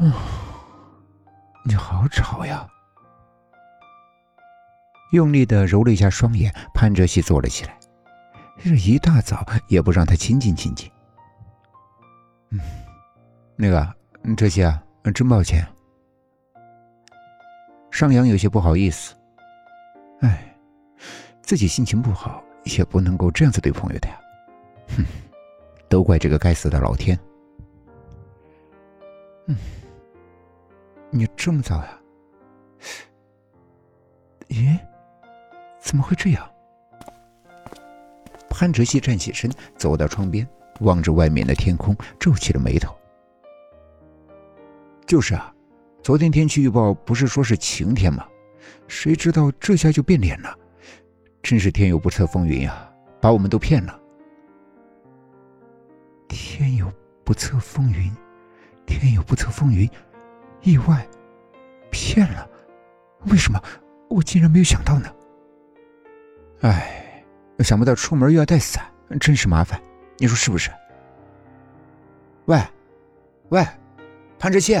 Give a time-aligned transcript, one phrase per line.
[0.00, 0.12] 嗯，
[1.64, 2.68] 你好吵呀！
[5.10, 7.76] 用力的揉了一下双眼，潘哲熙坐了起来。
[8.58, 10.88] 这一大早也不让他亲近亲近。
[12.50, 12.60] 嗯，
[13.56, 13.94] 那个
[14.36, 14.80] 哲熙啊，
[15.12, 15.66] 真抱歉。
[17.90, 19.16] 尚扬有些不好意思。
[20.20, 20.56] 哎，
[21.42, 24.20] 自己心情不好也不能够这样子对朋友的呀。
[24.96, 25.04] 哼，
[25.88, 27.18] 都怪这个该死的老天。
[29.46, 29.56] 嗯，
[31.10, 31.98] 你这么早呀？
[34.48, 34.78] 咦，
[35.80, 36.50] 怎么会这样？
[38.50, 40.46] 潘哲熙站起身，走到窗边，
[40.80, 42.94] 望着外面的天空，皱起了眉头。
[45.06, 45.54] 就是啊，
[46.02, 48.26] 昨天天气预报不是说是晴天吗？
[48.86, 50.54] 谁知道这下就变脸了，
[51.42, 53.98] 真是天有不测风云呀，把我们都骗了。
[56.28, 56.92] 天有
[57.24, 58.14] 不测风云。
[58.86, 59.88] 天有不测风云，
[60.62, 61.06] 意外，
[61.90, 62.48] 骗了，
[63.26, 63.62] 为什么
[64.08, 65.08] 我竟然没有想到呢？
[66.62, 67.24] 哎，
[67.60, 68.84] 想不到出门又要带伞，
[69.20, 69.80] 真是麻烦，
[70.16, 70.70] 你说是不是？
[72.46, 72.60] 喂，
[73.50, 73.64] 喂，
[74.38, 74.76] 潘志熙，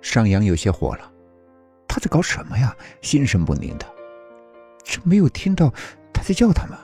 [0.00, 1.12] 尚阳有些火了，
[1.88, 2.76] 他在搞什么呀？
[3.00, 3.86] 心神不宁的，
[4.84, 5.72] 这没有听到
[6.12, 6.78] 他在叫他吗？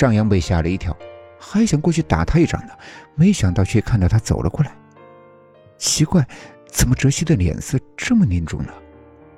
[0.00, 0.96] 上扬被吓了一跳，
[1.38, 2.72] 还想过去打他一掌呢，
[3.14, 4.74] 没想到却看到他走了过来。
[5.76, 6.26] 奇怪，
[6.72, 8.72] 怎么哲熙的脸色这么凝重呢？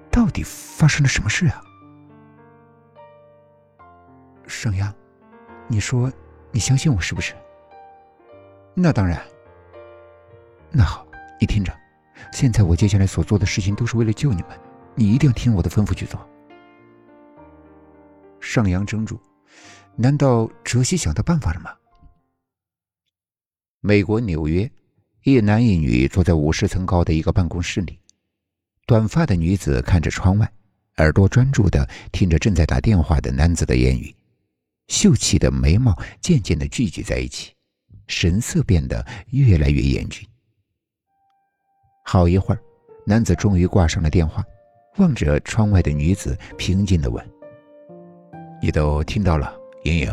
[0.08, 1.60] 到底发生了什么事啊？
[4.46, 4.94] 上扬，
[5.66, 6.12] 你说
[6.52, 7.34] 你相信我是不是？
[8.72, 9.20] 那当然。
[10.70, 11.04] 那好，
[11.40, 11.76] 你听着，
[12.32, 14.50] 现在我接下来所做的事情都是为了救你们，
[14.94, 16.24] 你一定要听我的吩咐去做。
[18.38, 19.20] 上扬怔住，
[19.96, 21.70] 难道哲熙想到办法了吗？
[23.80, 24.70] 美国纽约，
[25.24, 27.98] 一男一女坐在五十层高的一个办公室里，
[28.86, 30.50] 短发的女子看着窗外，
[30.96, 34.14] 耳朵专注的听着正在打电话的男子的言语，
[34.88, 37.52] 秀气的眉毛渐渐的聚集在一起，
[38.06, 40.26] 神色变得越来越严峻。
[42.04, 42.60] 好一会儿，
[43.06, 44.44] 男子终于挂上了电话，
[44.96, 47.24] 望着窗外的女子，平静的问。
[48.62, 49.52] 你都听到了，
[49.84, 50.08] 莹莹。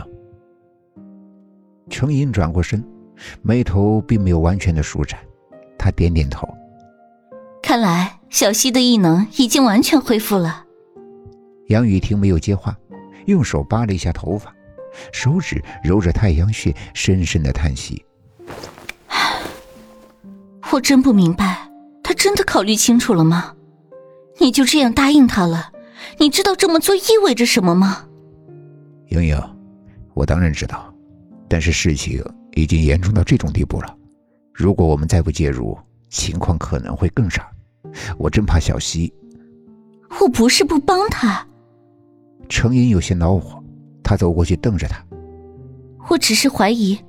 [1.90, 2.84] 程莹转过身，
[3.41, 5.19] 眉头并没有完全的舒展，
[5.78, 6.47] 她点点头。
[7.62, 10.66] 看来小溪的异能已经完全恢复了。
[11.68, 12.75] 杨雨婷没有接话，
[13.25, 14.53] 用手扒了一下头发，
[15.12, 18.03] 手指揉着太阳穴，深深的叹息。
[20.72, 21.69] 我真不明白，
[22.03, 23.56] 他真的考虑清楚了吗？
[24.40, 25.72] 你就这样答应他了？
[26.19, 28.06] 你知道这么做意味着什么吗？
[29.09, 29.38] 莹莹，
[30.19, 30.94] 我当然知道，
[31.47, 32.22] 但是事情
[32.52, 33.96] 已经严重到这种地步了。
[34.53, 35.78] 如果我们再不介入，
[36.09, 37.50] 情况可能会更差。
[38.18, 39.13] 我真怕小溪。
[40.19, 41.47] 我不是不帮他。
[42.50, 43.63] 程莹有些恼火，
[44.03, 45.02] 他走过去瞪着他。
[46.09, 47.00] 我只是怀疑，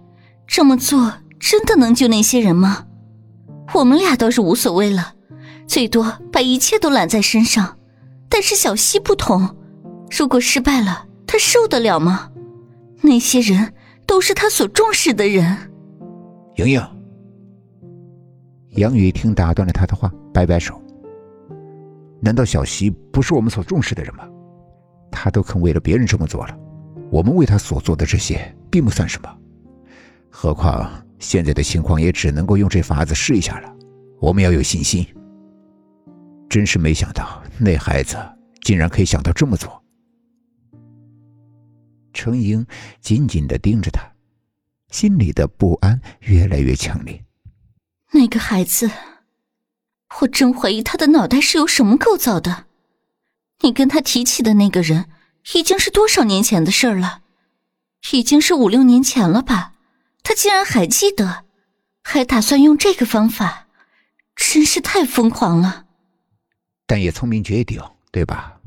[0.47, 2.87] 这么做真的能救那些人吗？
[3.75, 5.15] 我们俩倒是无所谓了，
[5.66, 7.77] 最多把一切都揽在身上。
[8.28, 9.56] 但是小溪不同，
[10.16, 11.06] 如果失败了。
[11.27, 12.30] 他受得了吗？
[13.03, 13.75] 那些人
[14.06, 15.56] 都是他所重视的人。
[16.56, 16.83] 莹莹，
[18.71, 20.81] 杨雨婷打断了他的话，摆摆手。
[22.21, 24.28] 难道小溪不是我们所重视的人吗？
[25.10, 26.56] 他都肯为了别人这么做了，
[27.10, 29.28] 我们为他所做的这些并不算什么。
[30.28, 33.75] 何况现在的情况也只能够用这法子试一下了。
[34.21, 35.06] 我们要有信心。
[36.49, 38.16] 真是没想到，那孩子
[38.62, 39.83] 竟然可以想到这么做。
[42.12, 42.66] 程英
[43.00, 44.03] 紧紧的盯着他，
[44.91, 47.25] 心里的不安越来越强烈。
[48.12, 48.91] 那个孩子，
[50.21, 52.66] 我真怀疑他的脑袋是由什么构造的。
[53.60, 55.06] 你跟他提起的那个人，
[55.54, 57.22] 已经是多少年前的事儿了？
[58.13, 59.74] 已经是五六年前了吧？
[60.22, 61.45] 他竟然还记得，
[62.03, 63.68] 还打算用这个方法，
[64.34, 65.86] 真是太疯狂了。
[66.86, 67.80] 但也聪明绝顶，
[68.10, 68.59] 对吧？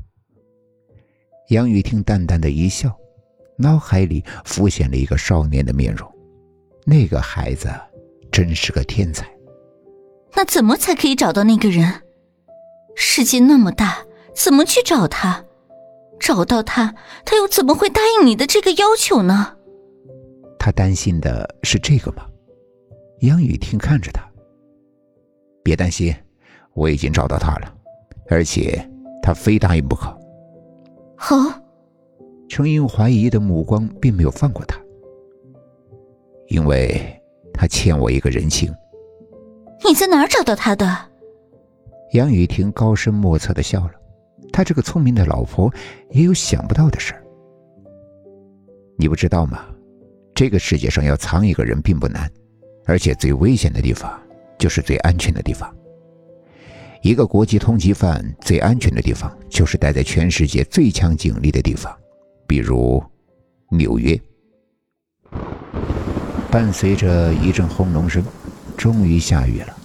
[1.50, 2.96] 杨雨婷淡淡的一笑。
[3.56, 6.10] 脑海里浮现了一个少年的面容，
[6.84, 7.68] 那个孩子
[8.32, 9.26] 真是个天才。
[10.34, 12.02] 那怎么才可以找到那个人？
[12.96, 13.98] 世界那么大，
[14.34, 15.44] 怎么去找他？
[16.18, 19.56] 找到他，他又怎么会答应你的这个要求呢？
[20.58, 22.26] 他担心的是这个吗？
[23.20, 24.28] 杨雨婷看着他，
[25.62, 26.14] 别担心，
[26.72, 27.72] 我已经找到他了，
[28.28, 28.84] 而且
[29.22, 30.06] 他非答应不可。
[31.16, 31.63] 好。
[32.48, 34.78] 程英怀疑的目光并没有放过他，
[36.48, 37.20] 因为
[37.52, 38.72] 他欠我一个人情。
[39.86, 40.86] 你在哪儿找到他的？
[42.12, 43.92] 杨雨婷高深莫测的笑了，
[44.52, 45.72] 他这个聪明的老婆
[46.10, 47.24] 也有想不到的事儿。
[48.96, 49.66] 你不知道吗？
[50.34, 52.30] 这个世界上要藏一个人并不难，
[52.86, 54.20] 而且最危险的地方
[54.58, 55.74] 就是最安全的地方。
[57.02, 61.94] 一个国际通缉犯最安全的地方就是待在全世界最强警力的地方，
[62.46, 63.02] 比如
[63.70, 64.20] 纽约。
[66.50, 68.24] 伴随着一阵轰隆声，
[68.76, 69.76] 终于下雨了。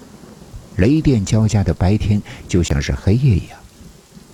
[0.78, 3.60] 雷电交加的白天就像是黑夜一样。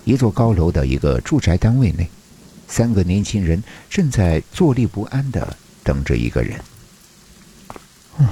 [0.04, 2.08] 一座高楼的一个住宅单位内，
[2.68, 6.60] 三个年轻人正在坐立不安的等着一个人。
[8.18, 8.28] 嗯，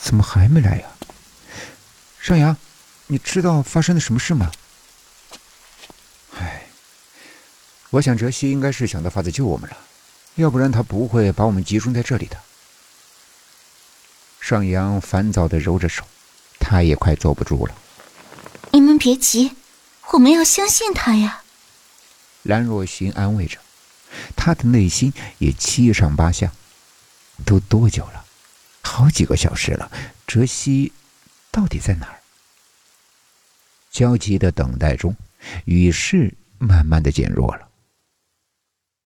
[0.00, 0.86] 怎么还没来呀？
[2.20, 2.56] 尚阳，
[3.08, 4.50] 你知道发生了什么事吗？
[7.90, 9.76] 我想哲西应该是想到法子救我们了，
[10.34, 12.36] 要不然他不会把我们集中在这里的。
[14.40, 16.04] 尚阳烦躁的揉着手，
[16.58, 17.74] 他也快坐不住了。
[18.72, 19.52] 你们别急，
[20.12, 21.42] 我们要相信他呀。
[22.42, 23.58] 兰若寻安慰着，
[24.36, 26.52] 他的内心也七上八下。
[27.44, 28.24] 都多久了？
[28.82, 29.90] 好几个小时了。
[30.26, 30.92] 哲西
[31.50, 32.20] 到底在哪儿？
[33.90, 35.14] 焦急的等待中，
[35.64, 37.68] 雨势慢慢的减弱了。